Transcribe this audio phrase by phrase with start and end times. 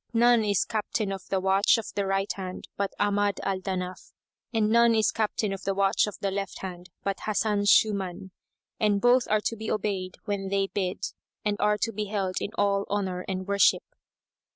[0.13, 4.13] None is captain of the watch of the right hand but Ahmad al Danaf
[4.51, 8.31] and none is captain of the watch of the left hand but Hasan Shuman,
[8.79, 11.05] and both are to be obeyed when they bid
[11.45, 13.83] and are to be held in all honour and worship."